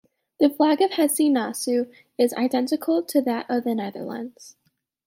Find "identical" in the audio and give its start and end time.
2.33-3.03